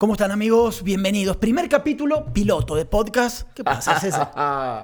[0.00, 0.82] ¿Cómo están amigos?
[0.82, 1.36] Bienvenidos.
[1.36, 3.46] Primer capítulo piloto de podcast.
[3.52, 4.32] ¿Qué pasa, César?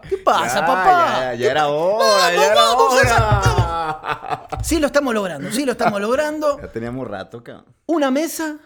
[0.10, 1.06] ¿Qué pasa, Ya, papá?
[1.06, 4.48] Ya, ya ¿Qué era hora, ya era hora.
[4.62, 6.58] Sí, lo estamos logrando, sí, lo estamos logrando.
[6.62, 7.64] Ya teníamos rato, cabrón.
[7.86, 8.58] Una mesa,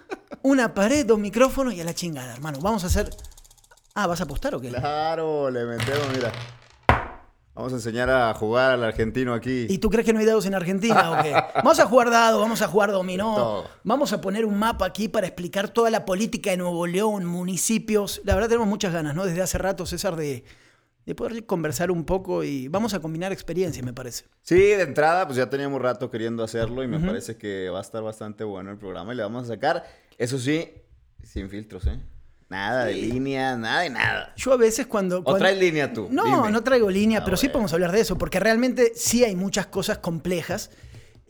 [0.43, 2.59] una pared, dos micrófonos y a la chingada, hermano.
[2.61, 3.11] Vamos a hacer...
[3.95, 4.71] Ah, ¿vas a apostar o qué?
[4.71, 6.33] Claro, le metemos, mira.
[7.55, 9.67] Vamos a enseñar a jugar al argentino aquí.
[9.69, 11.33] ¿Y tú crees que no hay dados en Argentina o qué?
[11.57, 13.35] Vamos a jugar dados, vamos a jugar dominó.
[13.35, 13.65] Todo.
[13.83, 18.21] Vamos a poner un mapa aquí para explicar toda la política de Nuevo León, municipios.
[18.25, 19.27] La verdad tenemos muchas ganas, ¿no?
[19.27, 20.45] Desde hace rato, César, de,
[21.07, 24.25] de poder conversar un poco y vamos a combinar experiencias, me parece.
[24.43, 27.83] Sí, de entrada, pues ya teníamos rato queriendo hacerlo y me parece que va a
[27.83, 29.85] estar bastante bueno el programa y le vamos a sacar,
[30.19, 30.71] eso sí,
[31.25, 31.99] sin filtros, ¿eh?
[32.51, 34.35] Nada de línea, nada de nada.
[34.37, 35.23] Yo a veces cuando...
[35.25, 36.09] ¿O traes línea tú?
[36.11, 36.51] No, Dime.
[36.51, 39.67] no traigo línea, Ah, pero sí podemos hablar de eso, porque realmente sí hay muchas
[39.67, 40.71] cosas complejas.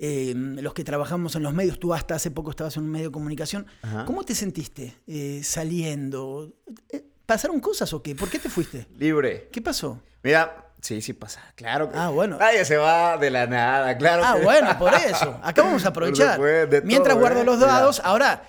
[0.03, 3.09] eh, los que trabajamos en los medios, tú hasta hace poco estabas en un medio
[3.09, 3.67] de comunicación.
[3.83, 4.07] Ajá.
[4.07, 6.55] ¿Cómo te sentiste eh, saliendo?
[6.89, 8.15] Eh, ¿Pasaron cosas o qué?
[8.15, 8.87] ¿Por qué te fuiste?
[8.97, 9.51] Libre.
[9.53, 10.01] ¿Qué pasó?
[10.23, 11.99] Mira, sí, sí pasa, claro que...
[11.99, 12.39] Ah, bueno.
[12.39, 15.39] Nadie se va de la nada, claro Ah, que- bueno, por eso.
[15.43, 16.41] Acá vamos a aprovechar.
[16.83, 17.45] Mientras todo, guardo ¿eh?
[17.45, 18.09] los dados, Mira.
[18.09, 18.43] ahora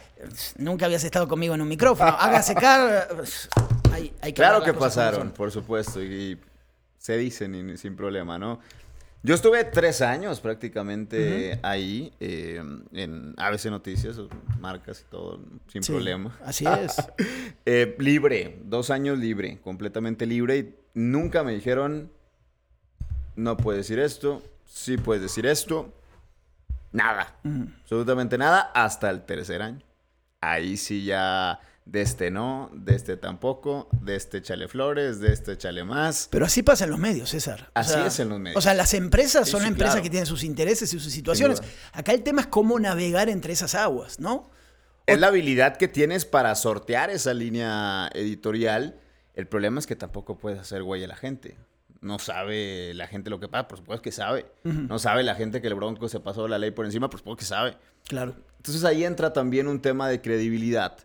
[0.57, 2.09] nunca habías estado conmigo en un micrófono.
[2.11, 3.07] Hágase car.
[3.91, 6.39] Hay, hay que Claro que pasaron, por supuesto, y
[6.97, 8.59] se dicen sin problema, ¿no?
[9.23, 12.59] Yo estuve tres años prácticamente ahí, eh,
[12.91, 14.17] en ABC Noticias,
[14.59, 16.35] marcas y todo, sin Sí, problema.
[16.43, 16.95] Así es.
[17.65, 22.11] Eh, libre, dos años libre, completamente libre, y nunca me dijeron,
[23.35, 25.93] no puedes decir esto, sí puedes decir esto,
[26.91, 27.35] nada,
[27.83, 29.81] absolutamente nada, hasta el tercer año.
[30.41, 35.57] Ahí sí ya, de este no, de este tampoco, de este chale flores, de este
[35.57, 36.27] chale más.
[36.31, 37.69] Pero así pasa en los medios, César.
[37.75, 38.57] O Así sea, es en los medios.
[38.57, 40.03] O sea, las empresas son sí, empresas claro.
[40.03, 41.61] que tienen sus intereses y sus situaciones.
[41.93, 44.49] Acá el tema es cómo navegar entre esas aguas, ¿no?
[45.07, 48.99] Es la habilidad que tienes para sortear esa línea editorial.
[49.33, 51.57] El problema es que tampoco puedes hacer güey a la gente.
[52.01, 54.45] No sabe la gente lo que pasa, por supuesto que sabe.
[54.63, 57.37] No sabe la gente que el Bronco se pasó la ley por encima, por supuesto
[57.39, 57.77] que sabe.
[58.07, 58.35] Claro.
[58.57, 60.97] Entonces ahí entra también un tema de credibilidad.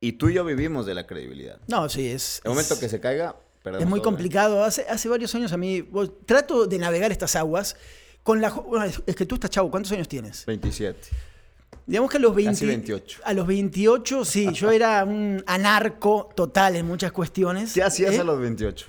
[0.00, 1.58] Y tú y yo vivimos de la credibilidad.
[1.68, 2.40] No, sí, es.
[2.44, 4.02] El momento es- que se caiga, Es muy ¿eh?
[4.02, 4.62] complicado.
[4.64, 5.80] Hace, hace varios años a mí.
[5.80, 7.76] vos- trato de navegar estas aguas
[8.22, 8.50] con la.
[8.50, 10.44] bueno, es- es que tú estás chavo, ¿cuántos años tienes?
[10.44, 10.98] 27.
[11.86, 13.20] Digamos que a los 20, Casi 28.
[13.24, 17.72] A los 28, sí, yo era un anarco total en muchas cuestiones.
[17.72, 18.20] ¿Qué hacías ¿eh?
[18.20, 18.86] a los 28?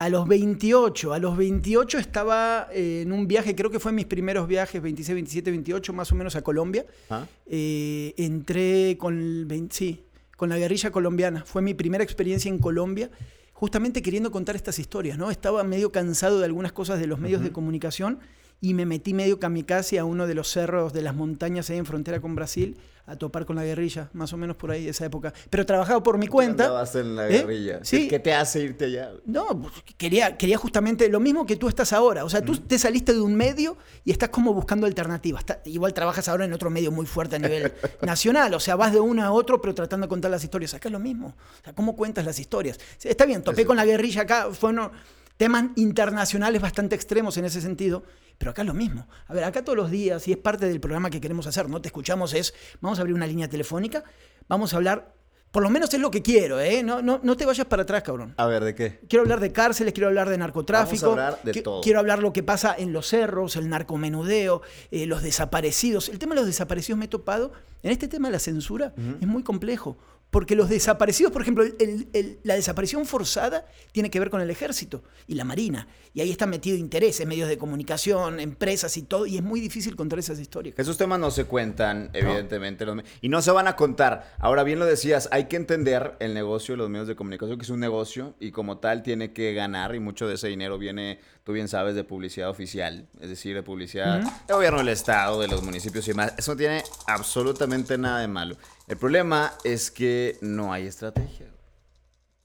[0.00, 4.06] A los 28, a los 28 estaba eh, en un viaje, creo que fue mis
[4.06, 6.86] primeros viajes, 26, 27, 28, más o menos a Colombia.
[7.10, 7.26] ¿Ah?
[7.44, 10.06] Eh, entré con, el 20 sí,
[10.38, 11.44] con la guerrilla colombiana.
[11.44, 13.10] Fue mi primera experiencia en Colombia,
[13.52, 15.30] justamente queriendo contar estas historias, ¿no?
[15.30, 18.20] Estaba medio cansado de algunas cosas de los medios de comunicación
[18.62, 21.84] y me metí medio kamikaze a uno de los cerros de las montañas ahí en
[21.84, 25.32] frontera con Brasil a topar con la guerrilla, más o menos por ahí esa época.
[25.50, 26.84] Pero trabajaba por mi cuenta.
[26.94, 27.32] En la ¿eh?
[27.32, 27.80] guerrilla.
[27.82, 28.08] Sí.
[28.08, 29.10] ¿Qué te hace irte allá?
[29.26, 32.24] No, pues, quería, quería justamente lo mismo que tú estás ahora.
[32.24, 35.40] O sea, tú te saliste de un medio y estás como buscando alternativas.
[35.40, 37.72] Está- igual trabajas ahora en otro medio muy fuerte a nivel
[38.02, 38.54] nacional.
[38.54, 40.74] O sea, vas de uno a otro, pero tratando de contar las historias.
[40.74, 41.28] Acá es lo mismo.
[41.28, 42.78] O sea, ¿cómo cuentas las historias?
[43.02, 44.48] Está bien, topé con la guerrilla acá.
[44.52, 44.90] Fueron
[45.36, 48.02] temas internacionales bastante extremos en ese sentido.
[48.40, 49.06] Pero acá es lo mismo.
[49.28, 51.82] A ver, acá todos los días, y es parte del programa que queremos hacer, ¿no?
[51.82, 54.02] Te escuchamos, es, vamos a abrir una línea telefónica,
[54.48, 55.12] vamos a hablar,
[55.50, 56.82] por lo menos es lo que quiero, ¿eh?
[56.82, 58.32] No, no, no te vayas para atrás, cabrón.
[58.38, 59.00] A ver, ¿de qué?
[59.10, 61.10] Quiero hablar de cárceles, quiero hablar de narcotráfico.
[61.10, 61.82] Vamos a hablar de todo.
[61.82, 66.08] Quiero hablar lo que pasa en los cerros, el narcomenudeo, eh, los desaparecidos.
[66.08, 67.52] El tema de los desaparecidos me he topado.
[67.82, 69.98] En este tema de la censura es muy complejo.
[70.30, 74.48] Porque los desaparecidos, por ejemplo, el- el- la desaparición forzada tiene que ver con el
[74.50, 75.88] ejército y la marina.
[76.14, 79.26] Y ahí están metidos intereses, medios de comunicación, empresas y todo.
[79.26, 80.76] Y es muy difícil contar esas historias.
[80.78, 84.34] Esos temas no se cuentan, evidentemente, los y no se van a contar.
[84.38, 87.64] Ahora bien lo decías, hay que entender el negocio de los medios de comunicación, que
[87.64, 91.18] es un negocio y como tal tiene que ganar y mucho de ese dinero viene,
[91.44, 95.48] tú bien sabes, de publicidad oficial, es decir, de publicidad del gobierno del estado, de
[95.48, 96.34] los municipios y demás.
[96.38, 98.56] Eso no tiene absolutamente nada de malo.
[98.90, 101.46] El problema es que no hay estrategia.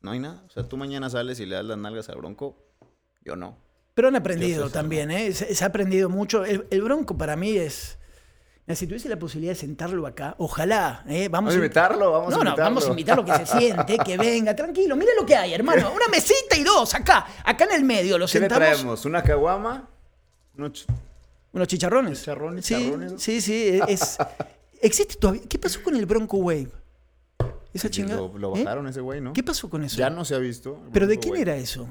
[0.01, 0.43] No hay nada.
[0.47, 2.55] O sea, tú mañana sales y le das las nalgas al bronco,
[3.23, 3.57] yo no.
[3.95, 5.33] Pero han aprendido también, ¿eh?
[5.33, 6.45] Se, se ha aprendido mucho.
[6.45, 7.97] El, el Bronco para mí es...
[8.75, 11.29] Si tuviese la posibilidad de sentarlo acá, ojalá, ¿eh?
[11.29, 12.63] Vamos, a invitarlo, vamos no, a no, invitarlo.
[12.63, 14.95] vamos a invitarlo que se siente, que venga, tranquilo.
[14.95, 15.91] Mira lo que hay, hermano.
[15.95, 18.17] Una mesita y dos, acá, acá en el medio.
[18.19, 18.67] Lo ¿Qué le sentamos.
[18.67, 19.05] traemos?
[19.05, 19.89] ¿Una caguama?
[20.57, 20.85] Unos ch-
[21.53, 22.19] Unos chicharrones.
[22.19, 23.21] Chicharrones, sí, chicharrones.
[23.21, 24.17] Sí, sí, es,
[24.81, 25.43] existe todavía.
[25.47, 26.69] ¿Qué pasó con el Bronco Wave?
[27.73, 28.21] Esa chingada.
[28.21, 28.63] Lo, lo ¿eh?
[28.63, 29.33] bajaron ese güey, ¿no?
[29.33, 29.97] ¿Qué pasó con eso?
[29.97, 30.79] Ya no se ha visto.
[30.93, 31.87] ¿Pero de quién era eso?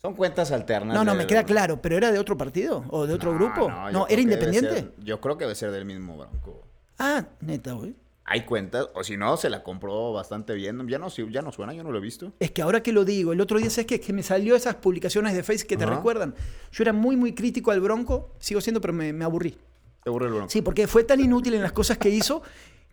[0.00, 0.94] Son cuentas alternas.
[0.96, 2.84] No, no, me queda claro, pero ¿era de otro partido?
[2.88, 3.70] ¿O de otro No, grupo?
[3.92, 4.74] no, ¿era independiente?
[4.74, 6.62] ser- yo creo que debe ser del mismo Bronco.
[6.98, 7.94] Ah, neta, güey.
[8.24, 10.88] hay cuentas, o si no, se la compró bastante bien.
[10.88, 12.32] Ya no, ya no suena, yo no lo he visto.
[12.40, 14.00] Es que ahora que lo digo, el otro día, ¿sabes qué?
[14.00, 16.34] Que me salió esas publicaciones de Facebook que te recuerdan.
[16.72, 19.58] Yo era muy, muy crítico al Bronco, sigo siendo, pero me, aburrí.
[20.02, 20.50] Te aburre el Bronco.
[20.50, 22.42] Sí, porque fue tan inútil en las cosas que hizo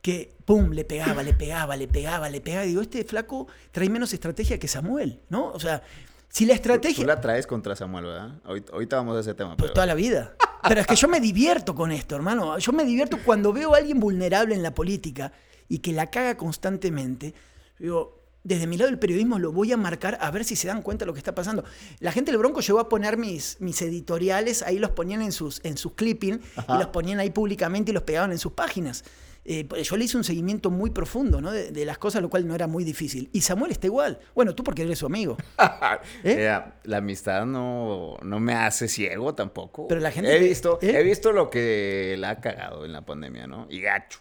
[0.02, 2.66] que, pum, le pegaba, le pegaba, le pegaba, le pegaba.
[2.66, 5.52] Y digo, este flaco trae menos estrategia que Samuel, ¿no?
[5.52, 5.84] O sea,
[6.30, 7.04] si la estrategia...
[7.04, 8.32] Tú, la traes contra Samuel, ¿verdad?
[8.72, 9.58] Ahorita, vamos a ese tema.
[9.58, 10.36] Pues toda la vida.
[10.68, 12.58] Pero es que yo me divierto con esto, hermano.
[12.60, 15.32] Yo me divierto cuando veo a alguien vulnerable en la política
[15.68, 17.34] y que la caga constantemente.
[17.78, 20.82] Digo, desde mi lado del periodismo lo voy a marcar a ver si se dan
[20.82, 21.64] cuenta de lo que está pasando.
[22.00, 25.60] La gente del Bronco llegó a poner mis, mis editoriales, ahí los ponían en sus,
[25.64, 29.04] en sus clipping y los ponían ahí públicamente y los pegaban en sus páginas.
[29.46, 31.52] Eh, yo le hice un seguimiento muy profundo ¿no?
[31.52, 33.30] de, las cosas, lo cual no era muy difícil.
[33.34, 34.20] Y Samuel está igual.
[34.36, 35.38] Bueno, tú porque eres su amigo.
[36.24, 36.62] ¿Eh?
[36.84, 39.88] la amistad no, no, me hace ciego tampoco.
[39.88, 40.36] Pero la gente...
[40.36, 41.00] He visto, ¿eh?
[41.00, 43.66] he visto lo que la ha cagado en la pandemia, ¿no?
[43.70, 44.20] Y gacho.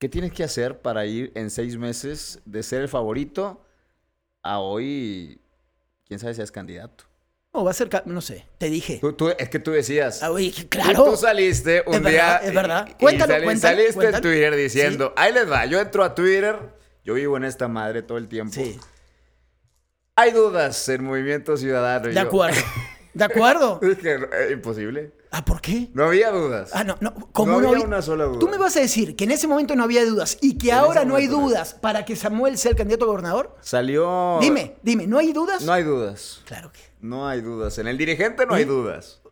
[0.00, 3.62] ¿Qué tienes que hacer para ir en seis meses de ser el favorito
[4.42, 5.42] a hoy,
[6.06, 7.04] quién sabe si es candidato?
[7.52, 8.98] No, va a ser, no sé, te dije.
[9.38, 10.22] es que tú decías.
[10.22, 10.30] Ah,
[10.70, 11.04] claro.
[11.04, 12.38] Tú, saliste un día.
[12.38, 12.88] es verdad.
[12.98, 16.56] cuéntalo, Saliste en Twitter diciendo, ahí les va, yo entro a Twitter,
[17.04, 18.54] yo vivo en esta madre todo el tiempo.
[18.54, 18.80] Sí.
[20.16, 22.08] Hay dudas en Movimiento Ciudadano.
[22.08, 22.58] De acuerdo.
[23.12, 23.78] ¿De acuerdo?
[23.82, 25.12] es que eh, imposible.
[25.32, 25.90] Ah, ¿por qué?
[25.94, 26.70] No había dudas.
[26.74, 27.14] Ah, no, no.
[27.46, 28.40] no había una sola duda.
[28.40, 31.04] Tú me vas a decir que en ese momento no había dudas y que ahora
[31.04, 33.56] no hay dudas para que Samuel sea el candidato a gobernador.
[33.60, 34.38] Salió.
[34.40, 35.62] Dime, dime, ¿no hay dudas?
[35.62, 36.40] No hay dudas.
[36.46, 36.80] Claro que.
[37.00, 37.78] No hay dudas.
[37.78, 39.22] En el dirigente no hay dudas.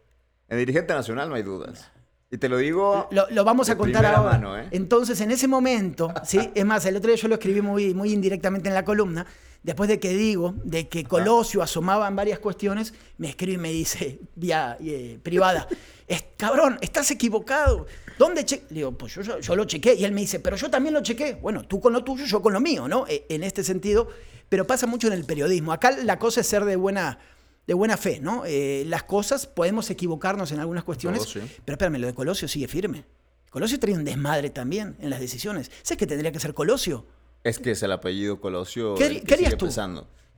[0.49, 1.91] En el dirigente nacional no hay dudas.
[2.31, 3.09] Y te lo digo.
[3.11, 4.63] Lo, vamos a contar ahora.
[4.63, 4.69] ¿eh?
[4.71, 6.51] Entonces, en ese momento, ¿sí?
[6.55, 9.27] Es más, el otro día yo lo escribí muy, muy indirectamente en la columna.
[9.63, 13.73] Después de que digo de que Colosio asomaba en varias cuestiones, me escribe y me
[13.73, 15.67] dice, vía eh, privada,
[16.07, 17.87] es, cabrón, estás equivocado.
[18.19, 19.95] ¿Dónde che Le digo, pues yo, yo, lo chequé.
[19.95, 21.35] Y él me dice, pero yo también lo chequé.
[21.35, 23.07] Bueno, tú con lo tuyo, yo con lo mío, ¿no?
[23.07, 24.09] E, en este sentido.
[24.49, 25.73] Pero pasa mucho en el periodismo.
[25.73, 27.19] Acá la cosa es ser de buena,
[27.67, 28.45] de buena fe, ¿no?
[28.47, 31.27] Eh, las cosas, podemos equivocarnos en algunas cuestiones.
[31.33, 33.05] Pero espérame, lo de Colosio sigue firme.
[33.51, 35.71] Colosio trae un desmadre también en las decisiones.
[35.83, 37.07] ¿Sabes que tendría que ser Colosio?
[37.45, 38.95] Es que es el apellido Colosio.
[38.95, 39.69] ¿Qué, harías tú?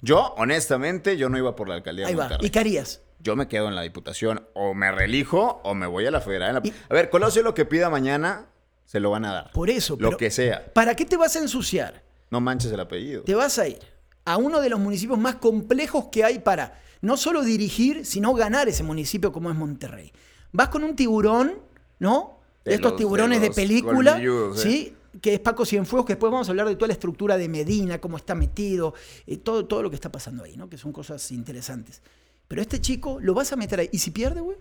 [0.02, 2.38] Yo, honestamente, yo no iba por la alcaldía Ahí va.
[2.40, 3.02] ¿Y qué harías?
[3.20, 4.46] Yo me quedo en la diputación.
[4.54, 6.56] O me relijo o me voy a la federal.
[6.56, 8.46] A ver, Colosio lo que pida mañana,
[8.86, 9.52] se lo van a dar.
[9.52, 9.96] Por eso.
[9.98, 10.72] Lo que sea.
[10.72, 12.02] ¿Para qué te vas a ensuciar?
[12.30, 13.22] No manches el apellido.
[13.22, 13.78] Te vas a ir
[14.24, 18.68] a uno de los municipios más complejos que hay para no solo dirigir, sino ganar
[18.68, 20.12] ese municipio como es Monterrey.
[20.52, 21.58] Vas con un tiburón,
[21.98, 22.38] ¿no?
[22.64, 24.28] De Estos tiburones de, película, ¿eh?
[24.54, 24.94] ¿sí?
[25.20, 28.00] Que es Paco Cienfuegos, que después vamos a hablar de toda la estructura de Medina,
[28.00, 28.94] cómo está metido,
[29.26, 30.68] eh, todo, todo lo que está pasando ahí, ¿no?
[30.68, 32.02] Que son cosas interesantes.
[32.48, 33.88] Pero este chico lo vas a meter ahí.
[33.92, 34.58] ¿Y si pierde, güey?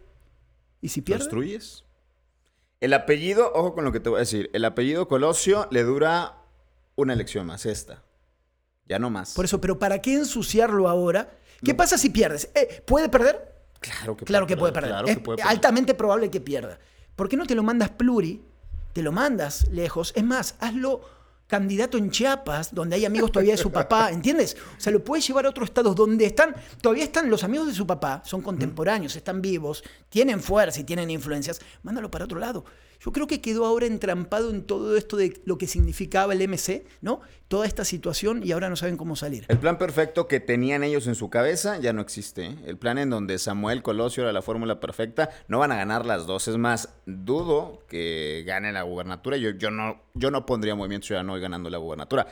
[0.82, 1.20] ¿Y si pierde?
[1.20, 1.84] ¿Lo destruyes?
[2.80, 6.38] El apellido, ojo con lo que te voy a decir, el apellido Colosio le dura
[6.96, 8.04] una elección más, esta.
[8.86, 9.34] Ya no más.
[9.34, 11.30] Por eso, pero ¿para qué ensuciarlo ahora?
[11.64, 12.50] ¿Qué pasa si pierdes?
[12.56, 13.54] Eh, ¿Puede perder?
[13.80, 14.92] Claro que, claro que puede perder.
[14.92, 15.52] Claro es que puede perder.
[15.52, 16.80] altamente probable que pierda.
[17.16, 18.42] ¿Por qué no te lo mandas pluri
[18.94, 20.14] te lo mandas lejos.
[20.16, 21.02] Es más, hazlo
[21.48, 24.56] candidato en Chiapas, donde hay amigos todavía de su papá, ¿entiendes?
[24.78, 27.74] O sea, lo puedes llevar a otros estados donde están, todavía están los amigos de
[27.74, 32.66] su papá, son contemporáneos, están vivos, tienen fuerza y tienen influencias, mándalo para otro lado.
[33.00, 36.86] Yo creo que quedó ahora entrampado en todo esto de lo que significaba el MC,
[37.02, 37.22] ¿no?
[37.48, 39.46] Toda esta situación y ahora no saben cómo salir.
[39.48, 42.46] El plan perfecto que tenían ellos en su cabeza ya no existe.
[42.46, 42.56] ¿eh?
[42.66, 46.28] El plan en donde Samuel Colosio era la fórmula perfecta, no van a ganar las
[46.28, 46.48] dos.
[46.48, 49.38] Es más, dudo que gane la gubernatura.
[49.38, 52.28] Yo, yo, no, yo no pondría Movimiento Ciudadano hoy ganando la gubernatura.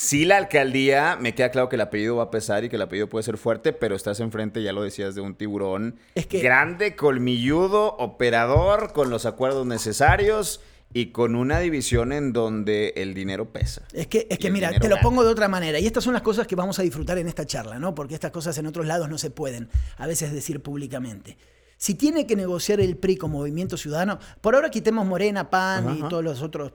[0.00, 2.82] Sí, la alcaldía, me queda claro que el apellido va a pesar y que el
[2.82, 5.98] apellido puede ser fuerte, pero estás enfrente, ya lo decías, de un tiburón
[6.30, 10.60] grande, colmilludo, operador, con los acuerdos necesarios
[10.94, 13.82] y con una división en donde el dinero pesa.
[13.92, 15.80] Es que, es que mira, te lo pongo de otra manera.
[15.80, 17.96] Y estas son las cosas que vamos a disfrutar en esta charla, ¿no?
[17.96, 21.36] Porque estas cosas en otros lados no se pueden a veces decir públicamente.
[21.76, 26.08] Si tiene que negociar el PRI con Movimiento Ciudadano, por ahora quitemos Morena, PAN y
[26.08, 26.72] todos los otros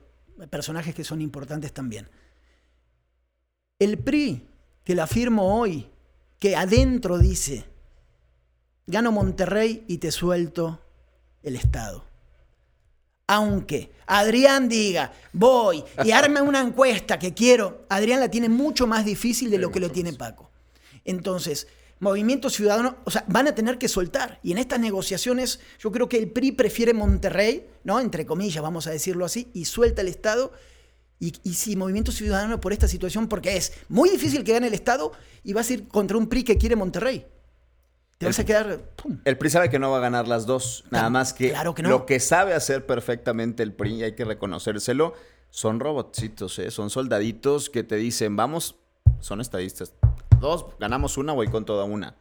[0.50, 2.10] personajes que son importantes también.
[3.84, 4.48] El PRI,
[4.86, 5.90] te lo afirmo hoy,
[6.40, 7.66] que adentro dice,
[8.88, 10.80] gano Monterrey y te suelto
[11.42, 12.06] el Estado.
[13.28, 19.04] Aunque Adrián diga, voy y arme una encuesta que quiero, Adrián la tiene mucho más
[19.04, 20.50] difícil de lo que lo tiene Paco.
[21.04, 21.68] Entonces,
[22.00, 24.40] Movimiento Ciudadano, o sea, van a tener que soltar.
[24.44, 28.00] Y en estas negociaciones, yo creo que el PRI prefiere Monterrey, ¿no?
[28.00, 30.54] Entre comillas, vamos a decirlo así, y suelta el Estado
[31.44, 35.12] y, si Movimiento Ciudadano por esta situación, porque es muy difícil que gane el Estado
[35.44, 37.25] y vas a ir contra un PRI que quiere Monterrey.
[38.18, 38.80] Te vas a quedar.
[39.25, 40.86] El PRI sabe que no va a ganar las dos.
[40.92, 41.89] Nada más que, claro que no.
[41.89, 45.13] lo que sabe hacer perfectamente el PRI, y hay que reconocérselo,
[45.50, 46.72] son robotcitos, ¿eh?
[46.72, 48.75] Son soldaditos que te dicen, vamos,
[49.20, 49.94] son estadistas.
[50.39, 52.15] Dos, ganamos una, voy con toda una.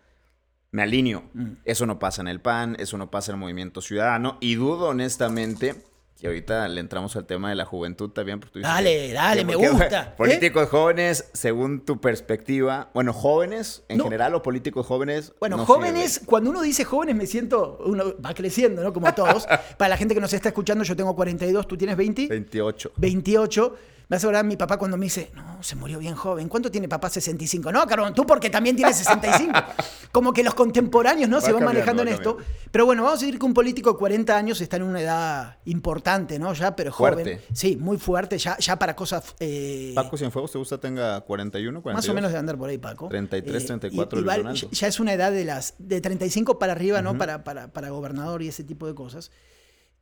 [0.70, 1.24] Me alineo.
[1.34, 1.52] Mm.
[1.64, 4.38] Eso no pasa en el PAN, eso no pasa en el Movimiento Ciudadano.
[4.40, 5.82] Y dudo honestamente,
[6.22, 8.38] y ahorita le entramos al tema de la juventud también.
[8.40, 10.14] Porque tú dices Dale, que- dale, que- me gusta, ¿eh?
[10.16, 12.90] Políticos jóvenes, según tu perspectiva.
[12.94, 14.04] Bueno, jóvenes en No.
[14.04, 15.32] general o políticos jóvenes.
[15.40, 16.26] Bueno, no jóvenes, sirve.
[16.26, 18.92] cuando uno dice jóvenes me siento, uno va creciendo, ¿no?
[18.92, 19.46] Como todos.
[19.78, 22.28] Para la gente que nos está escuchando, yo tengo 42, tú tienes 20.
[22.28, 22.92] 28.
[22.96, 23.76] 28.
[24.12, 26.46] Me hace acordar mi papá cuando me dice, no, se murió bien joven.
[26.50, 27.08] ¿Cuánto tiene papá?
[27.08, 27.72] 65.
[27.72, 29.58] No, cabrón, tú porque también tienes 65.
[30.12, 31.36] Como que los contemporáneos, ¿no?
[31.36, 32.36] Va se van manejando en va esto.
[32.70, 35.56] Pero bueno, vamos a decir que un político de 40 años está en una edad
[35.64, 36.52] importante, ¿no?
[36.52, 37.14] Ya, pero joven.
[37.14, 37.40] Fuerte.
[37.54, 39.34] Sí, muy fuerte, ya, ya para cosas...
[39.40, 41.94] eh, Paco Cienfuegos, ¿te gusta tenga 41, 42?
[41.94, 43.08] más o menos de andar por ahí, Paco.
[43.08, 44.68] 33, Eh, 34 y- el igual, Ronaldo.
[44.72, 47.16] ya es una edad de las de 35 para arriba, ¿no?
[47.16, 49.30] Para, para, para gobernador y ese tipo de cosas.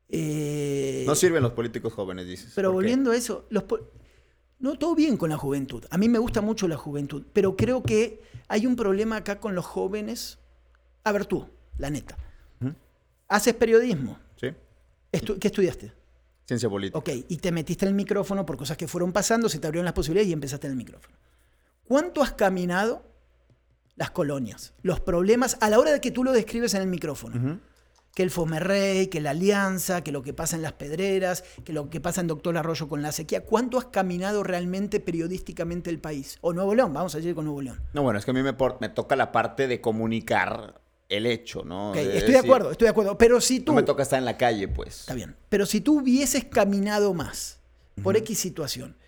[0.09, 2.50] Eh, No sirven los políticos jóvenes, dices.
[2.57, 3.62] pero volviendo a eso, los
[4.61, 5.85] no, todo bien con la juventud.
[5.90, 9.55] A mí me gusta mucho la juventud, pero creo que hay un problema acá con
[9.55, 10.38] los jóvenes.
[11.05, 11.47] A ver tú,
[11.79, 12.17] la neta.
[13.29, 14.19] Haces periodismo.
[14.37, 14.49] Sí.
[15.12, 15.93] Estu- ¿Qué estudiaste?
[16.47, 16.99] Ciencia política.
[16.99, 19.85] Ok, y te metiste en el micrófono por cosas que fueron pasando, se te abrieron
[19.85, 21.17] las posibilidades y empezaste en el micrófono.
[21.87, 23.05] ¿Cuánto has caminado
[23.95, 24.75] las colonias?
[24.83, 27.61] Los problemas a la hora de que tú lo describes en el micrófono.
[28.21, 31.89] Que el Fomerrey, que la Alianza, que lo que pasa en las Pedreras, que lo
[31.89, 33.47] que pasa en Doctor Arroyo con la sequía.
[33.47, 36.37] ¿Cuánto has caminado realmente periodísticamente el país?
[36.43, 37.81] O Nuevo León, vamos a decir con Nuevo León.
[37.95, 41.25] No, bueno, es que a mí me, por- me toca la parte de comunicar el
[41.25, 41.93] hecho, ¿no?
[41.95, 43.17] De estoy de acuerdo, estoy de acuerdo.
[43.17, 43.73] Pero si tú...
[43.73, 45.00] No me toca estar en la calle, pues.
[45.00, 45.35] Está bien.
[45.49, 47.59] Pero si tú hubieses caminado más
[48.03, 48.99] por X situación,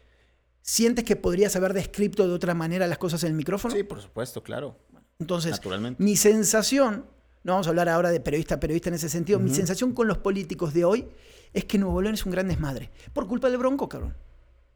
[0.62, 3.74] ¿sientes que podrías haber descrito de otra manera las cosas en el micrófono?
[3.74, 4.78] Sí, por supuesto, claro.
[5.18, 6.02] Entonces, Naturalmente.
[6.02, 7.04] mi sensación,
[7.44, 10.06] no vamos a hablar ahora de periodista a periodista en ese sentido, mi sensación con
[10.08, 11.08] los políticos de hoy
[11.52, 12.90] es que Nuevo León es un gran desmadre.
[13.12, 14.14] Por culpa del Bronco, cabrón.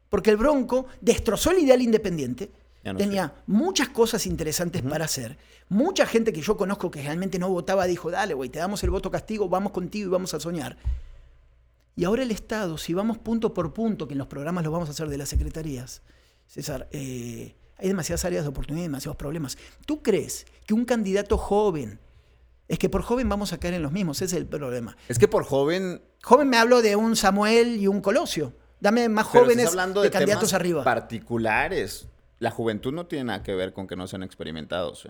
[0.09, 2.51] Porque el Bronco destrozó el ideal independiente.
[2.83, 5.37] No tenía muchas cosas interesantes para hacer.
[5.67, 8.89] Mucha gente que yo conozco que realmente no votaba dijo, dale, güey, te damos el
[8.91, 10.77] voto castigo, vamos contigo y vamos a soñar.
[11.97, 14.87] Y ahora el Estado, si vamos punto por punto, que en los programas lo vamos
[14.87, 16.01] a hacer de las secretarías,
[16.45, 19.57] César, eh, hay demasiadas áreas de oportunidad y demasiados problemas.
[19.85, 21.99] ¿Tú crees que un candidato joven,
[22.67, 24.95] es que por joven vamos a caer en los mismos, ese es el problema?
[25.07, 26.01] Es que por joven.
[26.23, 28.53] Joven me hablo de un Samuel y un Colosio.
[28.79, 30.83] Dame más pero jóvenes hablando de, de, candidatos temas arriba.
[30.83, 32.07] Particulares.
[32.39, 35.05] La juventud no tiene nada que ver con que no sean experimentados.
[35.05, 35.09] ¿eh?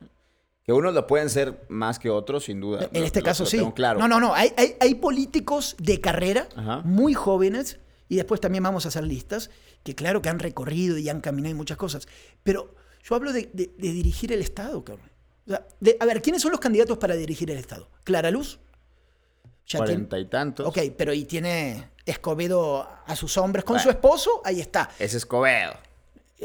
[0.64, 2.90] Que unos lo pueden ser más que otros, sin duda.
[2.94, 3.60] En Lo- este lo- caso lo sí.
[3.76, 4.00] claro.
[4.00, 4.34] No, no, no.
[4.34, 6.82] Hay, hay- hay políticos de carrera Ajá.
[6.86, 9.50] muy jóvenes, y después también vamos a hacer listas,
[9.84, 12.08] que claro que han recorrido y han caminado y muchas cosas.
[12.44, 12.74] Pero
[13.04, 15.10] yo hablo de, de- de dirigir el Estado, cabrón.
[15.48, 17.90] O sea, de- a ver, ¿quiénes son los candidatos para dirigir el Estado?
[18.04, 18.60] Clara Luz.
[19.76, 20.66] Cuarenta y tantos.
[20.68, 23.84] Ok, pero y tiene Escobedo a sus hombres con Bueno.
[23.84, 24.90] su esposo, ahí está.
[25.00, 25.74] Ese Escobedo.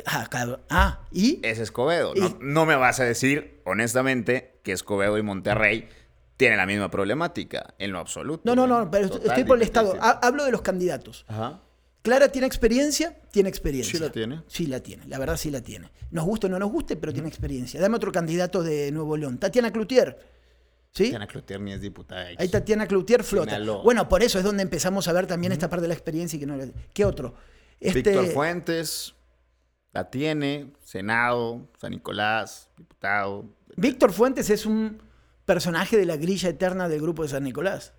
[0.07, 0.27] Ah.
[0.71, 1.39] Ah, ¿y?
[1.47, 2.15] Ese Escobedo.
[2.17, 5.89] No, Y- no me vas a decir, honestamente, que Escobedo y Monterrey
[6.37, 7.75] tienen la misma problemática.
[7.79, 8.43] En lo absoluto.
[8.45, 9.97] No, no, no, pero Total, estoy por el Estado.
[10.01, 11.25] Ha- Hablo de los candidatos.
[11.29, 11.61] Ajá.
[12.03, 13.93] Clara tiene experiencia, tiene experiencia.
[13.93, 14.43] Sí la tiene.
[14.49, 15.91] Sí la tiene, la verdad sí la tiene.
[16.11, 17.81] Nos guste o no nos guste, pero tiene experiencia.
[17.81, 19.39] Dame otro candidato de Nuevo León.
[19.39, 20.19] Tatiana Cloutier.
[20.91, 21.05] ¿Sí?
[21.05, 22.27] Tatiana Cloutier ni es diputada.
[22.39, 23.53] Ahí Tatiana Cloutier flota.
[23.53, 23.83] Sinaloa.
[23.85, 26.41] Bueno, por eso es donde empezamos a ver también esta parte de la experiencia y
[26.41, 27.35] que no la- ¿Qué otro?
[27.81, 29.15] Este, Víctor Fuentes
[29.93, 30.73] la tiene.
[30.85, 33.47] Senado, San Nicolás, diputado.
[33.77, 35.01] Víctor Fuentes es un
[35.45, 37.95] personaje de la grilla eterna del grupo de San Nicolás.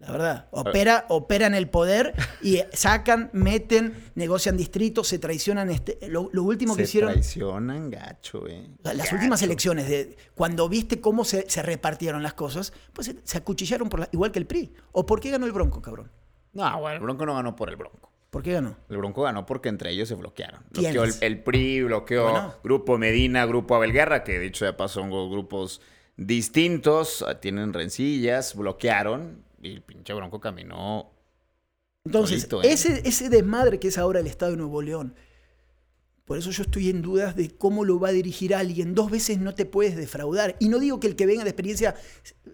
[0.00, 0.46] La verdad.
[0.52, 5.70] Opera, opera en el poder y sacan, meten, negocian distritos, se traicionan.
[5.70, 7.12] Este, lo, lo último que Se hicieron.
[7.12, 8.68] traicionan gacho, eh.
[8.84, 9.16] Las Gacho.
[9.16, 13.88] últimas elecciones, de, cuando viste cómo se, se repartieron las cosas, pues se, se acuchillaron
[13.88, 14.72] por la- igual que el PRI.
[14.92, 16.12] ¿O por qué ganó el Bronco, cabrón?
[16.52, 18.12] No, bueno, el Bronco no ganó por el Bronco.
[18.30, 18.76] ¿Por qué ganó?
[18.88, 20.60] El Bronco ganó porque entre ellos se bloquearon.
[20.70, 22.54] Bloqueó el, el PRI, bloqueó Bueno.
[22.62, 25.80] Grupo Medina, Grupo Abelguerra, que dicho de paso son grupos
[26.16, 31.10] distintos, ah, tienen rencillas, bloquearon y el pinche Bronco caminó.
[32.04, 32.72] Entonces, Solito, ¿eh?
[32.72, 35.14] ese, ese desmadre que es ahora el Estado de Nuevo León,
[36.28, 38.94] por eso yo estoy en dudas de cómo lo va a dirigir alguien.
[38.94, 40.56] Dos veces no te puedes defraudar.
[40.58, 41.94] Y no digo que el que venga de experiencia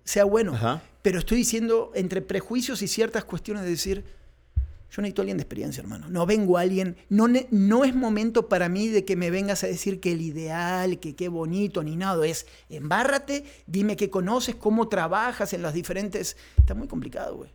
[0.04, 0.82] sea bueno, Ajá.
[1.02, 4.04] pero estoy diciendo entre prejuicios y ciertas cuestiones de decir,
[4.94, 6.08] yo necesito a alguien de experiencia, hermano.
[6.08, 9.66] No vengo a alguien, no, no es momento para mí de que me vengas a
[9.66, 12.24] decir que el ideal, que qué bonito, ni nada.
[12.26, 16.36] Es, embárrate, dime qué conoces, cómo trabajas en las diferentes...
[16.58, 17.50] Está muy complicado, güey.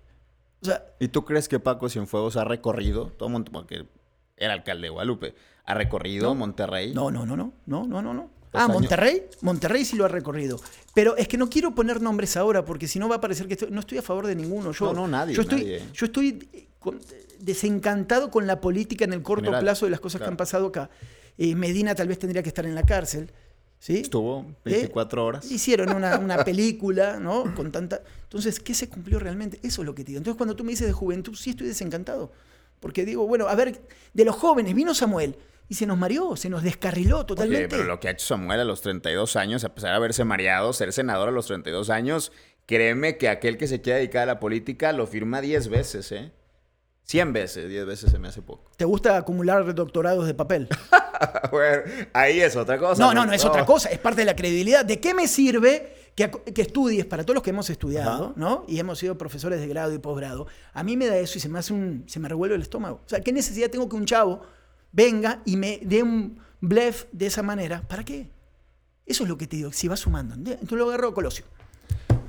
[0.61, 3.85] O sea, ¿Y tú crees que Paco Cienfuegos ha recorrido, todo Mont- porque
[4.35, 6.35] era alcalde de Guadalupe, ha recorrido No.
[6.35, 6.93] Monterrey?
[6.93, 8.29] No, no, no, no, no, no, no, no.
[8.53, 9.23] Ah, Monterrey.
[9.41, 10.59] Monterrey sí lo ha recorrido.
[10.93, 13.53] Pero es que no quiero poner nombres ahora porque si no va a parecer que
[13.53, 14.71] estoy, no estoy a favor de ninguno.
[14.71, 15.35] Yo, no, no, nadie.
[15.35, 15.83] Yo estoy, nadie.
[15.93, 16.67] Yo estoy eh,
[17.39, 20.89] desencantado con la política en el corto plazo de las cosas que han pasado acá.
[21.37, 23.31] Eh, Medina tal vez tendría que estar en la cárcel.
[23.77, 23.97] ¿sí?
[23.97, 25.51] Estuvo 24 horas.
[25.51, 27.53] Hicieron una, una, película, ¿no?
[27.55, 28.01] Con tanta.
[28.23, 29.59] Entonces, ¿qué se cumplió realmente?
[29.63, 30.17] Eso es lo que te digo.
[30.17, 32.31] Entonces, cuando tú me dices de juventud, sí estoy desencantado.
[32.79, 33.81] Porque digo, bueno, a ver,
[34.13, 35.35] de los jóvenes, vino Samuel
[35.69, 37.67] y se nos mareó, se nos descarriló totalmente.
[37.69, 40.73] pero lo que ha hecho Samuel a los 32 años, a pesar de haberse mareado,
[40.73, 42.31] ser senador a los 32 años,
[42.65, 46.31] créeme que aquel que se quiera dedicar a la política lo firma 10 veces, ¿eh?
[47.03, 48.71] 100 veces, 10 veces se me hace poco.
[48.77, 50.67] ¿Te gusta acumular doctorados de papel?
[51.51, 51.83] bueno,
[52.13, 53.01] ahí es otra cosa.
[53.01, 54.85] No, no, no, es otra cosa, es parte de la credibilidad.
[54.85, 58.63] ¿De qué me sirve que, que estudies, para todos los que hemos estudiado, ¿no?
[58.67, 61.49] Y hemos sido profesores de grado y posgrado, a mí me da eso y se
[61.49, 63.01] me hace un, se me revuelve el estómago.
[63.05, 64.41] O sea, ¿qué necesidad tengo que un chavo
[64.91, 67.81] venga y me dé un blef de esa manera.
[67.81, 68.29] ¿Para qué?
[69.05, 70.35] Eso es lo que te digo, si va sumando.
[70.35, 71.45] Entonces lo agarró Colosio.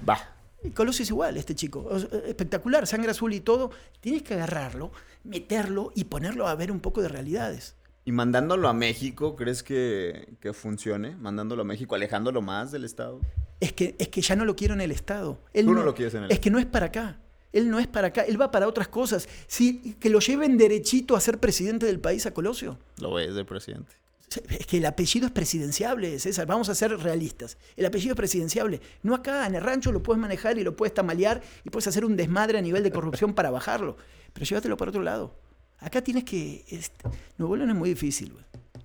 [0.09, 0.19] Va.
[0.63, 1.91] Y Colosio es igual, este chico.
[2.27, 3.71] Espectacular, sangre azul y todo.
[4.01, 4.91] Tienes que agarrarlo,
[5.25, 7.77] meterlo y ponerlo a ver un poco de realidades.
[8.05, 11.17] ¿Y mandándolo a México, crees que, que funcione?
[11.17, 13.21] Mandándolo a México, alejándolo más del Estado.
[13.61, 15.39] Es que, es que ya no lo quiero en el Estado.
[15.53, 17.21] Él Tú no, lo quieres en el Es que no es para acá.
[17.53, 19.29] Él no es para acá, él va para otras cosas.
[19.47, 22.79] Si, que lo lleven derechito a ser presidente del país a Colosio.
[23.01, 24.01] Lo es de presidente.
[24.49, 26.47] Es que el apellido es presidenciable, César.
[26.47, 27.59] Vamos a ser realistas.
[27.77, 28.81] El apellido es presidenciable.
[29.03, 32.05] No acá, en el rancho lo puedes manejar y lo puedes tamalear y puedes hacer
[32.05, 33.97] un desmadre a nivel de corrupción para bajarlo.
[34.33, 35.35] Pero llévatelo para otro lado.
[35.81, 36.65] Acá tienes que.
[36.69, 38.33] Este, Nuevo León es muy difícil,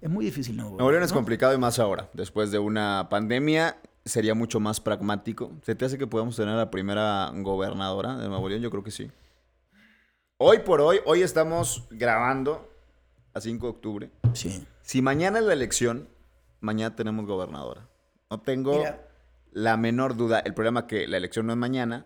[0.02, 0.78] Es muy difícil Nuevo León.
[0.78, 2.10] Nuevo León es complicado y más ahora.
[2.14, 5.52] Después de una pandemia sería mucho más pragmático.
[5.64, 8.62] ¿Se te hace que podamos tener a la primera gobernadora de Nuevo León?
[8.62, 9.12] Yo creo que sí.
[10.38, 12.70] Hoy por hoy, hoy estamos grabando
[13.34, 14.12] a 5 de octubre.
[14.34, 14.66] Sí.
[14.82, 16.08] Si mañana es la elección,
[16.60, 17.88] mañana tenemos gobernadora.
[18.30, 18.84] No tengo
[19.52, 20.40] la menor duda.
[20.40, 22.06] El problema es que la elección no es mañana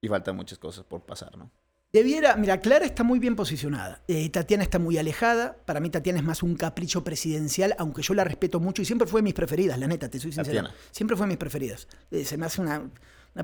[0.00, 1.50] y faltan muchas cosas por pasar, ¿no?
[1.94, 4.02] Debiera, mira, Clara está muy bien posicionada.
[4.08, 5.56] Eh, Tatiana está muy alejada.
[5.64, 9.06] Para mí Tatiana es más un capricho presidencial, aunque yo la respeto mucho y siempre
[9.06, 10.72] fue mis preferidas, la neta, te soy sincera.
[10.90, 11.86] Siempre fue mis preferidas.
[12.10, 12.90] Eh, se me hace una,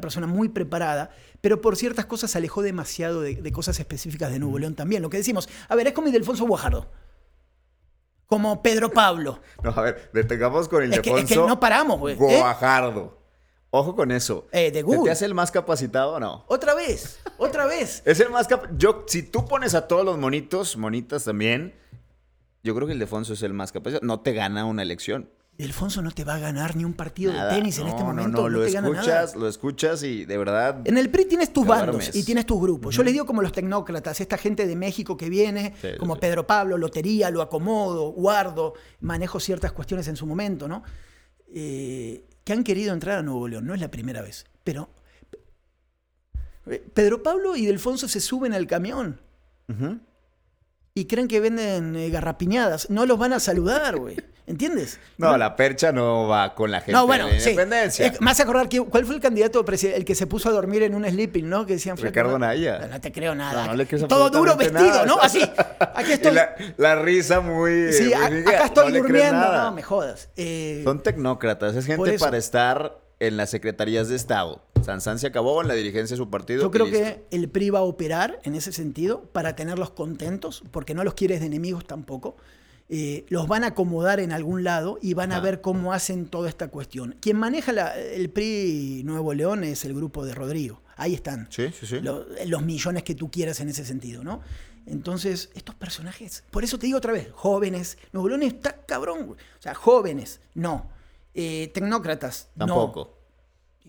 [0.01, 4.59] persona muy preparada, pero por ciertas cosas se alejó demasiado de, cosas específicas de Nuevo
[4.59, 5.01] León también.
[5.01, 6.91] Lo que decimos, a ver, es como Ildefonso Guajardo.
[8.27, 9.41] Como Pedro Pablo.
[9.63, 11.19] No, a ver, detengamos con Ildefonso.
[11.19, 12.17] Es que, es que no paramos, güey.
[12.21, 12.43] ¿eh?
[13.71, 14.49] Ojo con eso.
[14.53, 15.05] Eh, de Google.
[15.05, 16.45] ¿Te hace el más capacitado o no?
[16.49, 18.03] Otra vez, otra vez.
[18.07, 19.05] es el más capacitado.
[19.07, 21.75] Si tú pones a todos los monitos, monitas también,
[22.63, 24.05] yo creo que el Defonso es el más capacitado.
[24.05, 25.29] No te gana una elección.
[25.61, 28.31] Ildefonso no te va a ganar ni un partido de tenis en este momento.
[28.31, 30.81] No, no, lo escuchas, lo escuchas y de verdad.
[30.85, 32.97] En el PRI tienes tus bandos y tienes tus grupos.
[32.97, 36.79] Yo les digo como los tecnócratas, esta gente de México que viene, como Pedro Pablo,
[36.79, 40.83] Lotería, lo acomodo, guardo, manejo ciertas cuestiones en su momento, ¿no?
[41.53, 43.67] Eh, que han querido entrar a Nuevo León.
[43.67, 44.47] No es la primera vez.
[44.65, 44.91] Pero
[46.95, 49.21] Pedro Pablo y Delfonso se suben al camión.
[50.95, 52.91] Y creen que venden eh, garrapiñadas.
[52.91, 54.17] No los van a saludar, güey.
[54.51, 54.99] ¿Entiendes?
[55.17, 58.13] No, la percha no va con la gente no, bueno, de independencia.
[58.19, 61.09] más acordar que, cuál fue el candidato el que se puso a dormir en un
[61.09, 61.67] sleeping, ¿no?
[61.67, 62.89] Que decían Ricardo Naya.
[62.91, 63.69] No, te creo nada.
[63.69, 65.21] No, le Todo duro vestido, ¿no?
[65.21, 65.41] Así.
[65.95, 66.37] Aquí estoy.
[66.77, 67.93] La, risa muy.
[67.93, 69.53] Sí, acá estoy durmiendo.
[69.53, 70.31] No, me jodas.
[70.37, 74.65] Eh, Son tecnócratas, es gente para estar en las secretarías de Estado.
[74.83, 76.63] Sansan se acabó en la dirigencia de su partido.
[76.63, 80.95] Yo creo que el PRI va a operar en ese sentido para tenerlos contentos, porque
[80.95, 82.37] no los quieres de enemigos tampoco.
[82.93, 85.41] Eh, los van a acomodar en algún lado y van a ah.
[85.41, 87.17] ver cómo hacen toda esta cuestión.
[87.21, 90.83] Quien maneja el PRI Nuevo León es el grupo de Rodrigo.
[90.97, 91.47] Ahí están.
[91.51, 92.01] Sí, sí, sí.
[92.01, 94.41] Los, millones que tú quieras en ese sentido, ¿no?
[94.87, 97.97] Entonces, estos personajes, por eso te digo otra vez, jóvenes.
[98.13, 100.91] Nuevo León está cabrón, O sea, jóvenes, no.
[101.35, 103.17] Eh, tecnócratas, Tampoco.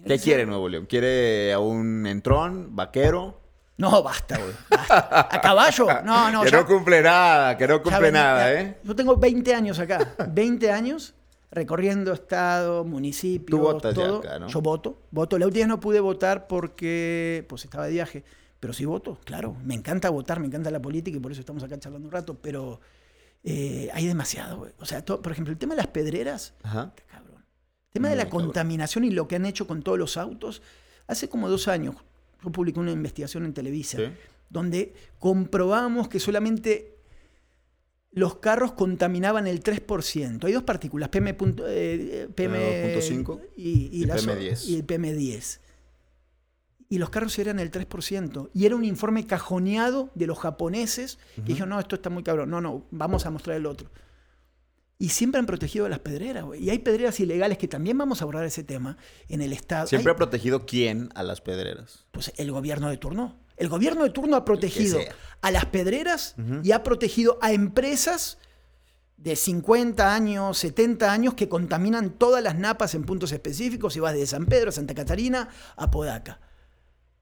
[0.06, 0.86] ¿Qué quiere Nuevo León?
[0.88, 3.40] ¿Quiere a un entrón, vaquero?
[3.78, 4.54] No, basta, güey.
[4.90, 5.88] ¿A caballo?
[6.04, 6.44] No, no.
[6.46, 8.78] Que no cumple nada, que no cumple nada, ¿eh?
[8.84, 10.16] Yo tengo 20 años acá.
[10.30, 11.14] 20 años
[11.52, 14.20] recorriendo estado, municipio, Tú votas todo.
[14.20, 14.48] acá, ¿no?
[14.48, 15.02] Yo voto.
[15.12, 15.38] Voto.
[15.38, 18.24] La última vez no pude votar porque pues estaba de viaje.
[18.60, 19.56] Pero sí voto, claro.
[19.64, 22.38] Me encanta votar, me encanta la política y por eso estamos acá charlando un rato.
[22.40, 22.80] Pero
[23.44, 24.72] eh, hay demasiado, güey.
[24.80, 26.54] O sea, por ejemplo, el tema de las pedreras.
[26.62, 26.94] Ajá.
[27.92, 30.62] El tema de la contaminación y lo que han hecho con todos los autos.
[31.08, 31.96] Hace como dos años,
[32.42, 33.98] yo publiqué una investigación en Televisa,
[34.50, 36.96] donde comprobamos que solamente
[38.14, 40.46] los carros contaminaban el 3%.
[40.46, 44.68] Hay dos partículas, PM, eh, PM2.5 y, y, PM10.
[44.68, 45.60] y el PM10.
[46.90, 48.50] Y los carros eran el 3%.
[48.54, 52.50] Y era un informe cajoneado de los japoneses que dijeron, no, esto está muy cabrón.
[52.50, 53.90] No, no, vamos a mostrar el otro.
[55.02, 56.64] Y siempre han protegido a las pedreras, güey.
[56.64, 58.98] Y hay pedreras ilegales que también vamos a abordar ese tema
[59.30, 59.88] en el Estado.
[59.88, 62.06] ¿Siempre Hay- ha protegido quién a las pedreras?
[62.12, 63.40] pues el gobierno de turno.
[63.58, 65.00] El gobierno de turno ha protegido
[65.42, 68.38] a las pedreras y ha protegido a empresas
[69.18, 73.94] de 50 años, 70 años que contaminan todas las napas en puntos específicos.
[73.94, 76.40] Si vas de San Pedro a Santa Catarina a Podaca.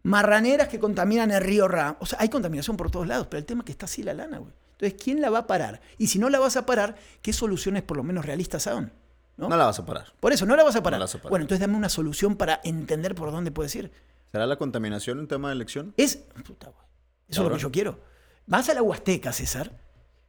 [0.03, 1.95] Marraneras que contaminan el río Ram.
[2.01, 4.13] O sea, hay contaminación por todos lados, pero el tema es que está así la
[4.13, 4.53] lana, güey.
[4.79, 5.81] Entonces, ¿quién la va a parar?
[5.97, 8.93] Y si no la vas a parar, ¿qué soluciones por lo menos realistas son?
[9.35, 9.49] ¿No?
[9.49, 10.13] No la vas a parar.
[10.21, 10.99] Por eso, no la vas a parar.
[10.99, 11.29] la vas a parar.
[11.31, 13.91] Bueno, entonces dame una solución para entender por dónde puedes ir.
[14.31, 15.93] ¿Será la contaminación un tema de elección?
[15.97, 16.17] Es.
[16.45, 16.85] Puta, güey.
[17.27, 17.99] Eso es lo que yo quiero.
[18.45, 19.71] Vas a la Huasteca, César.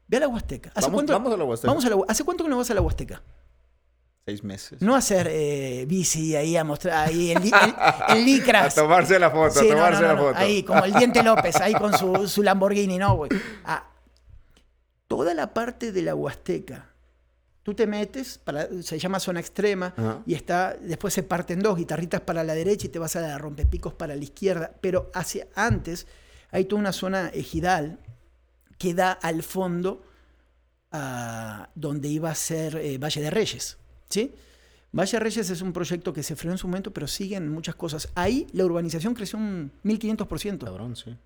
[0.08, 0.70] Ve a la Huasteca.
[0.74, 1.68] ¿Hace Vamos- cuánto, vamos a la Huasteca.
[1.70, 3.22] Vamos a la ¿Hace cuánto que no vas a la Huasteca?
[4.26, 4.82] Seis meses.
[4.82, 8.74] No a hacer eh, bici ahí a mostrar ahí en, li- en- en licras.
[8.74, 10.32] tomarse la foto, Sí, no, no, no, no.
[10.36, 13.30] Ahí, como el Diente López, ahí con su, su Lamborghini, no, güey.
[13.64, 13.89] Ah,
[15.10, 16.88] toda la parte de la Huasteca,
[17.64, 22.20] tú te metes, para, se llama zona extrema, y está, después se parten dos, guitarritas
[22.20, 26.06] para la derecha y te vas a la rompepicos para la izquierda, pero hacia antes
[26.52, 27.98] hay toda una zona ejidal
[28.78, 30.04] que da al fondo
[30.92, 34.32] a donde iba a ser eh, Valle de Reyes, ¿sí?
[34.92, 37.74] Valle de Reyes es un proyecto que se frenó en su momento, pero siguen muchas
[37.74, 38.08] cosas.
[38.14, 40.58] Ahí la urbanización creció un 1500%.
[40.64, 41.16] Cabrón, sí.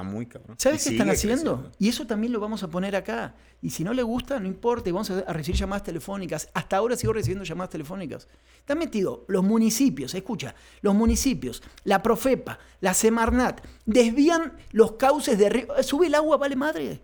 [0.00, 0.56] Está muy cabrón.
[0.58, 1.52] ¿Sabes Y qué están haciendo?
[1.56, 1.72] creciendo.
[1.78, 3.34] Y eso también lo vamos a poner acá.
[3.62, 6.48] Y si no le gusta, no importa, y vamos a recibir llamadas telefónicas.
[6.54, 8.26] Hasta ahora sigo recibiendo llamadas telefónicas.
[8.58, 15.48] Están metidos los municipios, escucha, los municipios, la Profepa, la Semarnat, desvían los cauces de
[15.48, 15.76] río.
[15.76, 17.00] Eh, Sube el agua, vale madre.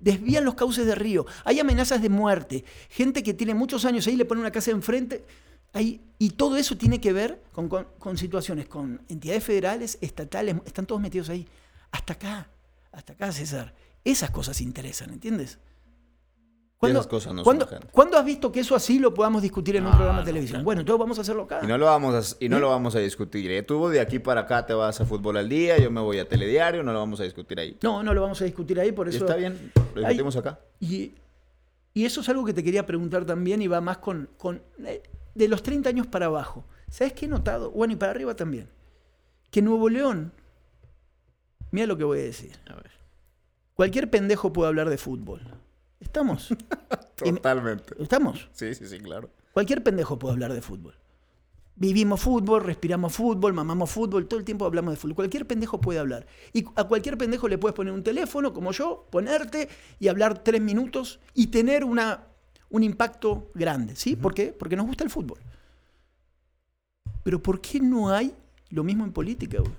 [0.00, 1.26] Desvían los cauces de río.
[1.44, 2.64] Hay amenazas de muerte.
[2.88, 5.24] Gente que tiene muchos años ahí le pone una casa enfrente.
[5.74, 10.56] Ahí, y todo eso tiene que ver con, con- con situaciones, con entidades federales, estatales,
[10.64, 11.46] están todos metidos ahí.
[11.90, 12.48] Hasta acá,
[12.92, 13.74] hasta acá, César.
[14.04, 15.58] Esas cosas interesan, ¿entiendes?
[16.86, 17.68] esas cosas no ¿cuándo.
[17.90, 20.58] ¿cuándo has visto que eso así lo podamos discutir en un programa de no, televisión?
[20.58, 20.64] claro.
[20.64, 21.60] Bueno, entonces vamos a hacerlo acá.
[21.62, 23.50] Y no lo vamos a, y no lo vamos a discutir.
[23.50, 23.62] ¿eh?
[23.62, 26.28] Tú de aquí para acá te vas a fútbol al día, yo me voy a
[26.28, 27.76] telediario, no lo vamos a discutir ahí.
[27.82, 29.18] No, no lo vamos a discutir ahí, por eso.
[29.18, 30.60] está bien, lo discutimos acá.
[30.78, 31.14] Y,
[31.94, 35.02] y eso es algo que te quería preguntar también y va más con, con, eh,
[35.34, 36.64] de los 30 años para abajo.
[36.88, 37.70] ¿Sabes qué he notado?
[37.72, 38.68] Bueno, y para arriba también.
[39.50, 40.32] Que Nuevo León,
[41.70, 42.52] mira lo que voy a decir.
[42.68, 42.90] A ver.
[43.74, 45.40] Cualquier pendejo puede hablar de fútbol.
[46.00, 46.48] ¿Estamos?
[47.16, 47.94] Totalmente.
[48.02, 48.48] ¿Estamos?
[48.52, 49.30] Sí, sí, sí, claro.
[49.52, 50.94] Cualquier pendejo puede hablar de fútbol.
[51.74, 55.14] Vivimos fútbol, respiramos fútbol, mamamos fútbol, todo el tiempo hablamos de fútbol.
[55.14, 56.26] Cualquier pendejo puede hablar.
[56.52, 59.68] Y a cualquier pendejo le puedes poner un teléfono, como yo, ponerte
[60.00, 62.24] y hablar tres minutos y tener una,
[62.70, 63.94] un impacto grande.
[63.94, 64.16] ¿Sí?
[64.16, 64.48] ¿Por qué?
[64.48, 65.38] Porque nos gusta el fútbol.
[67.22, 68.34] Pero ¿por qué no hay
[68.70, 69.72] lo mismo en política, güey?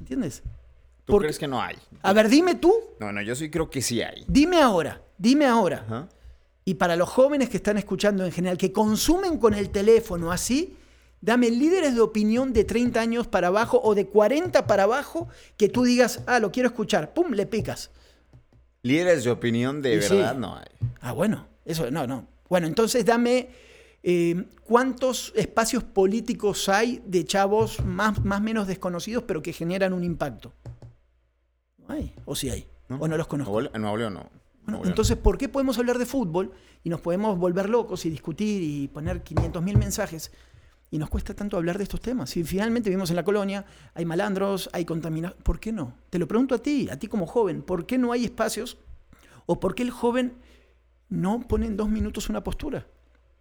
[0.00, 0.42] ¿Entiendes?
[1.10, 1.76] ¿Tú Porque- crees que no hay?
[2.02, 4.24] A ver, dime tú, No, no, yo sí creo que sí hay.
[4.28, 5.84] dime ahora, dime ahora.
[5.86, 6.08] Ajá.
[6.64, 10.76] Y para los jóvenes que están escuchando en general, que consumen con el teléfono así,
[11.20, 15.68] dame líderes de opinión de 30 años para abajo o de 40 para abajo que
[15.68, 17.90] tú digas, ah, lo quiero escuchar, pum, le picas.
[18.82, 20.14] Líderes de opinión de Y sí.
[20.16, 20.66] verdad no hay.
[21.00, 22.26] Ah, bueno, eso no, no.
[22.48, 23.48] Bueno, entonces dame
[24.02, 30.04] eh, cuántos espacios políticos hay de chavos más más menos desconocidos, pero que generan un
[30.04, 30.52] impacto.
[31.90, 33.60] No hay, o sí hay, o no los conozco.
[33.60, 34.30] En Nuevo León no.
[34.64, 36.52] Bueno, entonces, ¿por qué podemos hablar de fútbol
[36.84, 40.30] y nos podemos volver locos y discutir y poner 500.000 mensajes
[40.90, 42.30] y nos cuesta tanto hablar de estos temas?
[42.30, 45.94] Si finalmente vivimos en la colonia, hay malandros, hay contaminación, ¿por qué no?
[46.10, 48.78] Te lo pregunto a ti, a ti como joven, ¿por qué no hay espacios
[49.46, 50.34] o por qué el joven
[51.08, 52.86] no pone en dos minutos una postura?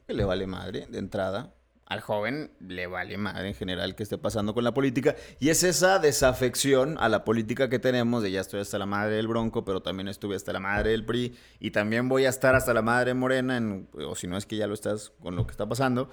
[0.08, 1.54] que le vale madre de entrada.
[1.90, 5.16] Al joven le vale madre en general que esté pasando con la política.
[5.40, 9.16] Y es esa desafección a la política que tenemos de ya estoy hasta la madre
[9.16, 12.54] del Bronco, pero también estuve hasta la madre del PRI y también voy a estar
[12.54, 15.48] hasta la madre Morena, en- o si no es que ya lo estás con lo
[15.48, 16.12] que está pasando.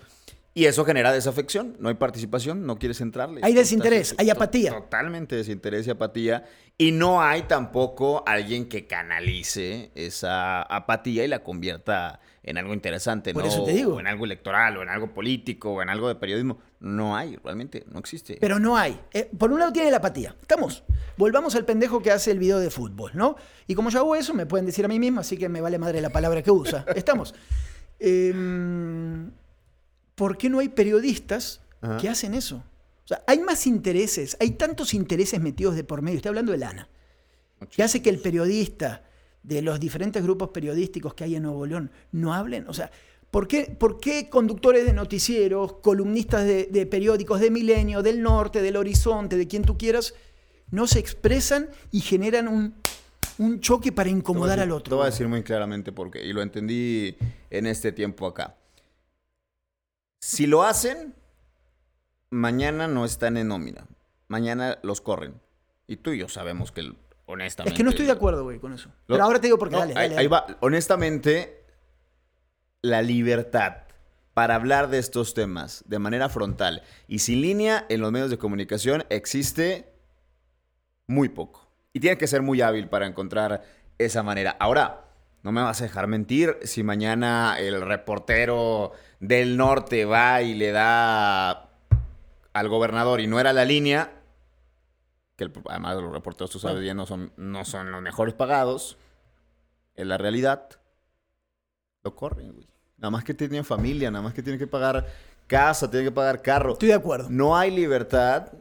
[0.57, 3.43] Y eso genera desafección, no hay participación, no quieres entrarle.
[3.45, 4.73] Hay desinterés, hay apatía.
[4.73, 6.47] Totalmente desinterés y apatía.
[6.79, 13.35] Y no hay tampoco alguien que canalice esa apatía y la convierta en algo interesante,
[13.35, 13.51] Por ¿no?
[13.51, 13.97] eso te digo.
[13.97, 16.59] O en algo electoral, o en algo político, o en algo de periodismo.
[16.81, 18.39] No hay, realmente, no existe.
[18.41, 18.99] Pero no hay.
[19.13, 20.35] Eh, por un lado tiene la apatía.
[20.41, 20.85] Estamos.
[21.19, 23.37] Volvamos al pendejo que hace el video de fútbol, ¿no?
[23.67, 25.77] Y como yo hago eso, me pueden decir a mí mismo, así que me vale
[25.79, 26.87] madre la palabra que usa.
[26.95, 27.35] Estamos.
[27.99, 29.31] Em,
[30.17, 31.99] ¿Por qué no hay periodistas Ajá.
[31.99, 32.57] que hacen eso?
[33.05, 36.17] O sea, hay más intereses, hay tantos intereses metidos de por medio.
[36.17, 36.89] Estoy hablando de lana.
[37.71, 39.05] que hace que el periodista
[39.45, 42.67] de los diferentes grupos periodísticos que hay en Nuevo León no hablen?
[42.69, 42.91] O sea,
[43.31, 48.61] ¿por qué, por qué conductores de noticieros, columnistas de, de periódicos de Milenio, del Norte,
[48.61, 50.15] del Horizonte, de quien tú quieras,
[50.71, 52.75] no se expresan y generan un,
[53.39, 54.91] un choque para incomodar al otro.
[54.91, 57.17] Te voy a decir muy claramente por qué, y lo entendí
[57.51, 58.57] en este tiempo acá.
[60.27, 61.15] Si lo hacen,
[62.31, 63.87] mañana no están en nómina.
[64.27, 65.41] Mañana los corren.
[65.87, 66.93] Y tú y yo sabemos que,
[67.27, 67.73] honestamente.
[67.73, 68.91] Es que no estoy de acuerdo, güey, con eso.
[69.07, 70.53] Pero ahora te digo porque, No, dale, ahí, dale, ahí dale.
[70.53, 70.59] va.
[70.63, 71.65] Honestamente,
[72.83, 73.85] la libertad
[74.35, 78.37] para hablar de estos temas de manera frontal y sin línea en los medios de
[78.37, 79.95] comunicación existe
[81.07, 81.71] muy poco.
[81.93, 83.63] Y tiene que ser muy hábil para encontrar
[83.97, 84.57] esa manera.
[84.59, 85.06] Ahora,
[85.43, 90.73] no me vas a dejar mentir si mañana el reportero del norte va y le
[90.73, 91.71] da
[92.53, 94.13] al gobernador y no era la línea,
[95.37, 98.97] que el- además los reporteros, tú sabes bien, no son, no son los mejores pagados,
[99.95, 100.69] en la realidad,
[102.03, 102.67] lo corren, güey.
[102.99, 105.07] Nada más que tienen familia, nada más que tienen que pagar
[105.47, 106.73] casa, tienen que pagar carro.
[106.73, 107.29] Estoy de acuerdo.
[107.31, 108.53] No hay libertad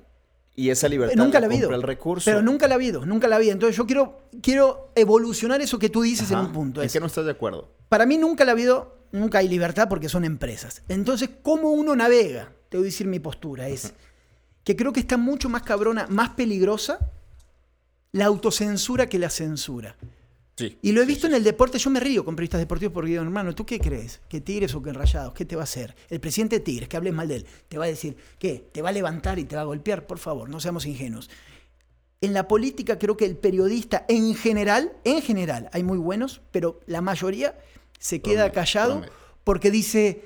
[0.56, 1.76] y esa libertad nunca la compra habido.
[1.76, 2.26] el recurso.
[2.26, 3.54] Pero nunca la ha habido, nunca la ha habido.
[3.54, 6.82] Entonces yo quiero, quiero evolucionar eso que tú dices en un punto.
[6.82, 7.70] ¿En Es, qué no estás de acuerdo?
[7.90, 10.82] Para mí nunca la ha habido, nunca hay libertad porque son empresas.
[10.88, 12.54] Entonces, ¿cómo uno navega?
[12.70, 13.68] Te voy a decir mi postura.
[13.68, 13.94] Es
[14.64, 17.00] que creo que está mucho más cabrona, más peligrosa
[18.12, 19.98] la autocensura que la censura.
[20.58, 20.78] Sí.
[20.82, 23.24] Y lo he visto en el deporte, yo me río con periodistas deportivos porque digo,
[23.24, 24.22] hermano, ¿tú qué crees?
[24.30, 25.34] ¿Que Tigres o que Rayados?
[25.34, 25.96] ¿Qué te va a hacer?
[26.10, 28.70] El presidente de Tigres, que hables mal de él, te va a decir, ¿qué?
[28.72, 30.08] ¿Te va a levantar y te va a golpear?
[30.08, 31.30] Por favor, no seamos ingenuos.
[32.22, 36.80] En la política creo que el periodista en general, en general, hay muy buenos, pero
[36.86, 37.58] la mayoría
[38.00, 39.14] se queda Promedio, callado promedio.
[39.44, 40.24] porque dice,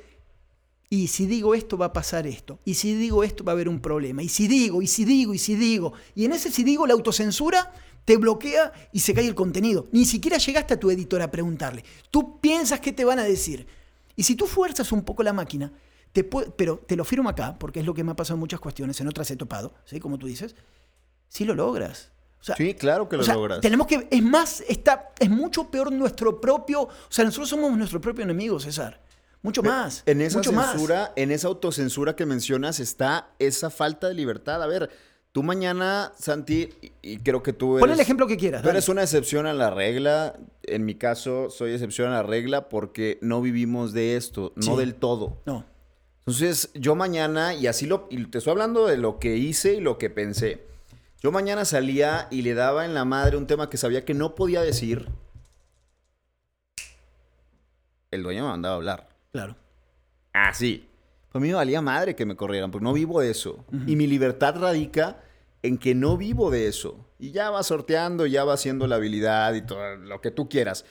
[0.92, 3.68] y si digo esto va a pasar esto, y si digo esto va a haber
[3.68, 6.64] un problema, y si digo, y si digo, y si digo, y en ese si
[6.64, 7.74] digo la autocensura
[8.06, 9.88] te bloquea y se cae el contenido.
[9.92, 11.84] Ni siquiera llegaste a tu editor a preguntarle.
[12.12, 13.68] Tú piensas qué te van a decir.
[14.16, 15.72] Y si tú fuerzas un poco la máquina,
[16.12, 18.40] te puede- pero te lo firmo acá, porque es lo que me ha pasado en
[18.40, 20.00] muchas cuestiones, en otras he topado, ¿sí?
[20.00, 20.56] como tú dices,
[21.28, 22.12] sí lo logras.
[22.42, 23.62] O sea, Sí, claro que lo o sea, logras.
[23.62, 28.02] Tenemos que, es más, está, es mucho peor nuestro propio, o sea, nosotros somos nuestro
[28.02, 29.02] propio enemigo, César.
[29.42, 30.04] Mucho más.
[30.06, 30.72] En esa mucho más.
[30.72, 34.62] censura, en esa autocensura que mencionas está esa falta de libertad.
[34.62, 34.90] A ver,
[35.32, 36.70] tú mañana, Santi,
[37.02, 37.82] y, creo que tú eres...
[37.82, 38.62] Pon el ejemplo que quieras.
[38.62, 38.80] Tú dale.
[38.80, 40.38] eres una excepción a la regla.
[40.64, 44.96] En mi caso, soy excepción a la regla porque no vivimos de esto, no del
[44.96, 45.42] todo.
[45.46, 45.66] No.
[46.20, 49.82] Entonces, yo mañana, y así lo, y te estoy hablando de lo que hice y
[49.82, 50.68] lo que pensé.
[51.22, 54.36] Yo mañana salía y le daba en la madre un tema que sabía que no
[54.36, 55.10] podía decir.
[58.12, 59.10] El dueño me mandaba a hablar.
[59.32, 59.56] Claro.
[60.34, 60.89] Así.
[61.32, 63.64] Pues a mí me valía madre que me corrieran, porque no vivo de eso.
[63.86, 65.22] Y mi libertad radica
[65.62, 67.06] en que no vivo de eso.
[67.20, 70.86] Y ya va sorteando, ya va haciendo la habilidad y todo lo que tú quieras.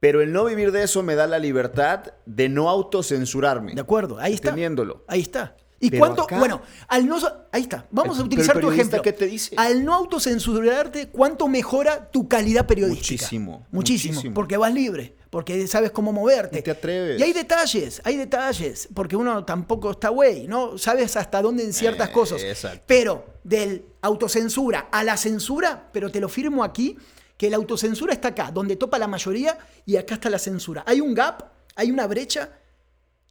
[0.00, 3.74] Pero el no vivir de eso me da la libertad de no autocensurarme.
[3.74, 4.50] De acuerdo, ahí está.
[4.50, 5.04] Teniéndolo.
[5.08, 5.56] Ahí está.
[5.80, 6.22] ¿Y Pero cuánto?
[6.24, 7.18] acá- Bueno, al no.
[7.52, 7.86] Ahí está.
[7.90, 9.00] Vamos a utilizar tu ejemplo.
[9.02, 9.54] ¿qué te dice?
[9.56, 13.22] Al no autocensurarte, ¿cuánto mejora tu calidad periodística?
[13.22, 14.14] Muchísimo, Muchísimo.
[14.14, 14.34] muchísimo.
[14.34, 15.14] Porque vas libre.
[15.30, 16.58] Porque sabes cómo moverte.
[16.60, 17.20] Y te atreves.
[17.20, 18.88] Y hay detalles, hay detalles.
[18.94, 20.78] Porque uno tampoco está güey, ¿no?
[20.78, 22.42] Sabes hasta dónde en ciertas Eh, cosas.
[22.42, 22.82] exacto.
[22.86, 26.96] Pero del autocensura a la censura, pero te lo firmo aquí,
[27.36, 30.82] que la autocensura está acá, donde topa la mayoría, y acá está la censura.
[30.86, 31.42] Hay un gap,
[31.76, 32.50] hay una brecha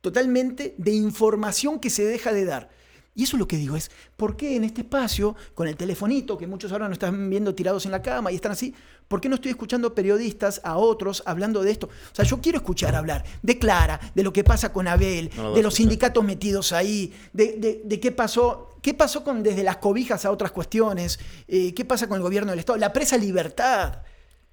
[0.01, 2.69] totalmente de información que se deja de dar.
[3.15, 6.37] Y eso es lo que digo, es ¿por qué en este espacio, con el telefonito,
[6.37, 8.75] que muchos ahora nos están viendo tirados en la cama y están así,
[9.07, 11.87] ¿por qué no estoy escuchando periodistas a otros hablando de esto?
[11.87, 15.43] O sea, yo quiero escuchar hablar de Clara, de lo que pasa con Abel, No
[15.49, 19.63] lo de los sindicatos metidos ahí, de, de- de qué pasó, qué pasó con desde
[19.63, 23.17] las cobijas a otras cuestiones, eh, qué pasa con el gobierno del Estado, la presa
[23.17, 24.03] libertad.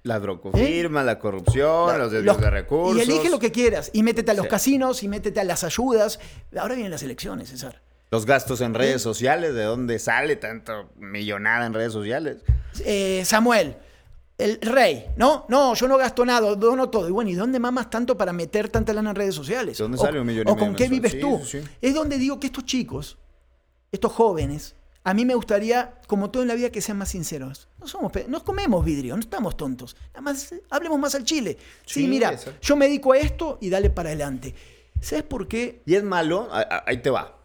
[0.05, 2.97] La drocofirma, la corrupción, los desvíos Los- de recursos.
[2.97, 3.89] Y elige lo que quieras.
[3.91, 4.49] Y métete a los Sí.
[4.49, 6.19] casinos, y métete a las ayudas.
[6.55, 7.81] Ahora vienen las elecciones, César.
[8.11, 12.37] Los gastos en redes sociales, ¿de dónde sale tanto millonada en redes sociales?
[12.85, 13.77] Eh, Samuel,
[14.37, 15.45] el rey, ¿no?
[15.49, 17.09] No, yo no gasto nada, dono todo.
[17.09, 19.75] Y bueno, ¿y dónde mamas tanto para meter tanta lana en redes sociales?
[19.79, 20.99] ¿De dónde O- sale un millón y ¿O medio con qué mensual?
[20.99, 21.41] vives Sí, tú?
[21.43, 21.61] sí.
[21.81, 23.17] Es donde digo que estos chicos,
[23.91, 27.69] estos jóvenes, a mí me gustaría, como todo en la vida, que sean más sinceros.
[27.79, 29.95] No somos, pe- no comemos vidrio, no estamos tontos.
[30.09, 31.57] Nada más eh, hablemos más al chile.
[31.85, 34.53] Sí, Sí, mira, yo me dedico a esto y dale para adelante.
[35.01, 35.81] ¿Sabes por qué?
[35.85, 37.37] Y es malo, ahí te va.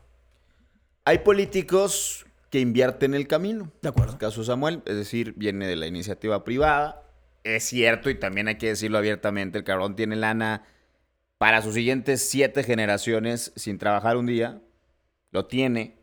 [1.05, 3.71] Hay políticos que invierten el camino.
[3.83, 4.13] De acuerdo.
[4.13, 7.03] El caso Samuel, es decir, viene de la iniciativa privada.
[7.45, 10.65] Es cierto, y también hay que decirlo abiertamente, el cabrón tiene lana
[11.39, 14.61] para sus siguientes siete generaciones sin trabajar un día.
[15.31, 16.00] Lo tiene.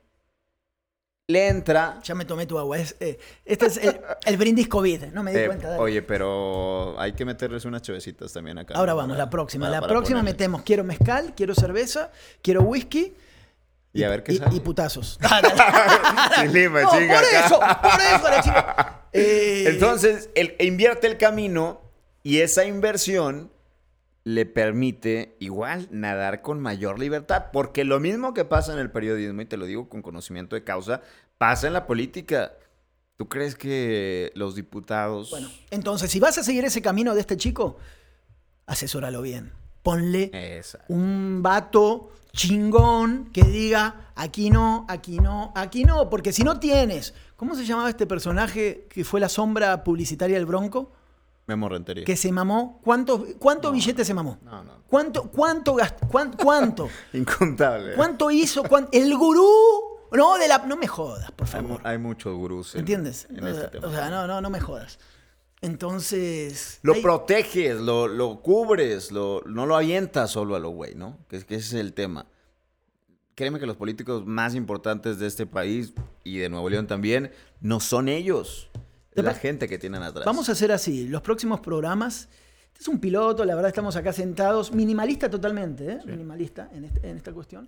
[1.29, 1.99] Le entra.
[2.05, 2.77] Ya me tomé tu agua.
[2.77, 5.67] Es, eh, este es el, el brindis COVID, no me di Eh, cuenta.
[5.71, 5.81] dale.
[5.81, 8.75] oye, pero hay que meterles unas chevecitas también acá.
[8.75, 8.97] Ahora ¿no?
[8.99, 9.65] vamos, Para- la próxima.
[9.65, 10.31] para- la para próxima ponerle.
[10.37, 12.11] metemos, quiero mezcal, quiero cerveza,
[12.41, 13.13] quiero whisky.
[13.91, 14.55] Y a ver qué y, sale.
[14.55, 15.19] y putazos.
[16.53, 17.45] Lima, No, por acá.
[17.45, 18.93] eso, por eso la.
[19.13, 21.81] Eh, Entonces, invierte el camino
[22.23, 23.51] y esa inversión
[24.27, 27.45] le permite igual nadar con mayor libertad.
[27.53, 30.65] Porque lo mismo que pasa en el periodismo, y te lo digo con conocimiento de
[30.65, 31.01] causa,
[31.37, 32.51] pasa en la política.
[33.15, 35.29] ¿Tú crees que los diputados...
[35.29, 37.77] Bueno, entonces, si vas a seguir ese camino de este chico,
[38.65, 39.53] asesóralo bien.
[39.81, 40.29] Ponle
[40.89, 47.13] un vato chingón que diga aquí no, aquí no, aquí no, porque si no tienes,
[47.37, 50.91] ¿cómo se llamaba este personaje que fue la sombra publicitaria del Bronco?
[51.47, 52.03] Memo Rentería.
[52.05, 54.37] Que se mamó, ¿cuántos cuánto billetes se mamó?
[54.43, 54.83] No, no.
[54.87, 56.89] ¿Cuánto, cuánto gast- cuán- cuánto?
[57.13, 57.95] Incontable.
[57.95, 58.63] ¿Cuánto hizo?
[58.63, 59.47] ¿Cuán- el gurú?
[60.11, 61.81] No, de la, no me jodas, por favor.
[61.83, 62.73] hay muchos gurús.
[62.75, 63.27] en- ¿Entiendes?
[63.29, 63.87] En o, este sea, tema.
[63.87, 64.99] o sea, no, no, no me jodas.
[65.61, 66.79] Entonces.
[66.83, 71.17] Lo hay- proteges, lo, lo cubres, lo, no lo avientas solo a lo güey, ¿no?
[71.29, 72.25] Que, que ese es el tema.
[73.35, 77.31] Créeme que los políticos más importantes de este país y de Nuevo León también
[77.61, 78.69] no son ellos.
[79.17, 80.25] ¿Te Es la gente que tienen atrás.
[80.25, 81.07] Vamos a hacer así.
[81.07, 82.29] Los próximos programas.
[82.67, 84.71] Este es un piloto, la verdad, estamos acá sentados.
[84.71, 85.99] Minimalista totalmente, ¿eh?
[86.05, 87.67] Minimalista en, este- en esta cuestión.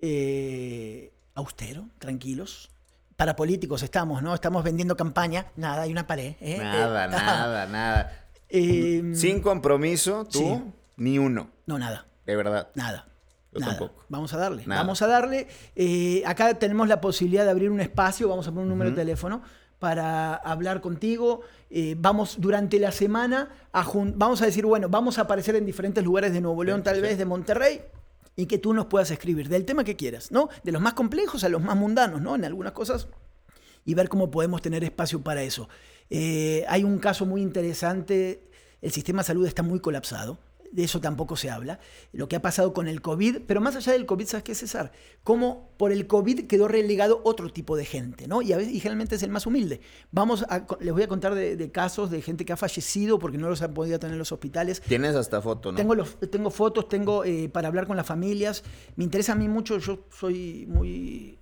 [0.00, 2.70] Eh, austero, tranquilos.
[3.16, 4.34] Para políticos estamos, ¿no?
[4.34, 5.46] Estamos vendiendo campaña.
[5.56, 6.34] Nada, hay una pared.
[6.40, 6.58] ¿eh?
[6.58, 8.26] Nada, Eh, nada, nada.
[8.48, 10.62] eh, Sin compromiso, tú, sí.
[10.96, 11.50] ni uno.
[11.66, 12.06] No, nada.
[12.26, 12.68] De verdad.
[12.74, 13.06] Nada.
[13.52, 13.78] Yo Nada.
[13.78, 14.04] tampoco.
[14.08, 14.66] Vamos a darle.
[14.66, 14.82] Nada.
[14.82, 15.46] Vamos a darle.
[15.76, 18.96] Eh, acá tenemos la posibilidad de abrir un espacio, vamos a poner un número de
[18.96, 19.40] teléfono
[19.78, 21.42] para hablar contigo.
[21.70, 23.84] Eh, vamos durante la semana a
[24.14, 27.02] vamos a decir, bueno, vamos a aparecer en diferentes lugares de Nuevo León, tal sí.
[27.02, 27.82] vez de Monterrey.
[28.38, 30.50] Y que tú nos puedas escribir del tema que quieras, ¿no?
[30.62, 32.34] De los más complejos a los más mundanos, ¿no?
[32.34, 33.08] En algunas cosas
[33.86, 35.70] y ver cómo podemos tener espacio para eso.
[36.10, 38.42] Eh, hay un caso muy interesante,
[38.82, 40.38] el sistema de salud está muy colapsado,
[40.72, 41.78] de eso tampoco se habla,
[42.12, 44.92] lo que ha pasado con el COVID, pero más allá del COVID, ¿sabes qué, César?
[45.24, 48.42] Cómo por el COVID quedó relegado otro tipo de gente, ¿no?
[48.42, 49.80] Y, a veces, y generalmente es el más humilde.
[50.10, 53.38] Vamos a, les voy a contar de, de casos de gente que ha fallecido porque
[53.38, 54.80] no los han podido tener en los hospitales.
[54.80, 55.76] Tienes hasta foto, ¿no?
[55.76, 58.64] Tengo, los, tengo fotos, tengo eh, para hablar con las familias.
[58.96, 61.35] Me interesa a mí mucho, yo soy muy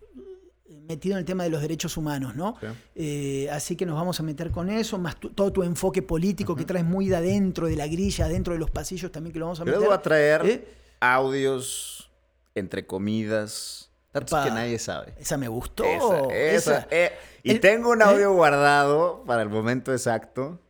[0.86, 2.56] metido en el tema de los derechos humanos, ¿no?
[2.60, 2.66] Sí.
[2.94, 6.54] Eh, así que nos vamos a meter con eso, más tu- todo tu enfoque político
[6.54, 9.46] que traes muy de adentro, de la grilla, adentro de los pasillos también que lo
[9.46, 9.80] vamos a Yo meter.
[9.80, 10.68] les voy a traer ¿Eh?
[11.00, 12.10] audios
[12.54, 15.14] entre comidas, datos que nadie sabe.
[15.18, 15.84] Esa me gustó.
[15.84, 16.88] Esa, esa, esa.
[16.90, 18.04] eh, y El- tengo un ¿eh?
[18.04, 20.60] audio guardado para el momento exacto.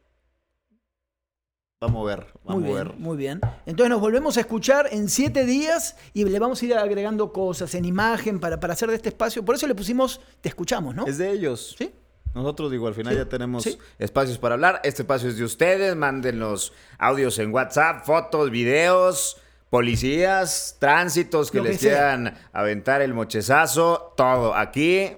[1.87, 2.97] Vamos a ver, vamos Muy a bien, ver.
[2.99, 3.40] muy bien.
[3.66, 7.75] Entonces nos volvemos a escuchar en siete días y le vamos a ir agregando cosas
[7.75, 9.44] en imagen para, para hacer de este espacio.
[9.44, 11.07] Por eso le pusimos Te escuchamos, ¿no?
[11.07, 11.75] Es de ellos.
[11.79, 11.90] ¿Sí?
[12.35, 13.79] Nosotros, digo, al final Sí, ya tenemos sí.
[13.99, 14.81] espacios para hablar.
[14.83, 15.94] Este espacio es de ustedes.
[15.94, 19.37] Manden los audios en WhatsApp, fotos, videos,
[19.70, 21.90] policías, tránsitos que les sea.
[21.92, 24.14] quieran aventar el mochezazo.
[24.16, 24.55] Todo.
[24.55, 25.11] Aquí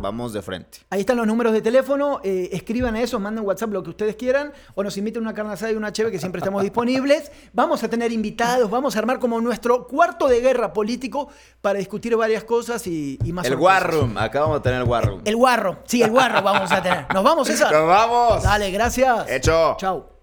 [0.00, 0.78] vamos de frente.
[0.90, 4.16] Ahí están los números de teléfono, eh, escriban a eso, manden WhatsApp lo que ustedes
[4.16, 7.30] quieran, o nos inviten a una carne asada y una cheve que siempre estamos disponibles.
[7.52, 11.28] Vamos a tener invitados, vamos a armar como nuestro cuarto de guerra político
[11.60, 13.56] para discutir varias cosas y, y más El.
[13.56, 14.16] War Room.
[14.18, 15.22] Acá vamos a tener el War Room.
[15.24, 17.06] El guarro, sí, el guarro vamos a tener.
[17.12, 17.72] ¿Nos vamos, César?
[17.72, 18.42] ¡Nos vamos!
[18.42, 19.28] Dale, gracias.
[19.28, 19.76] Hecho.
[19.78, 20.15] Chao.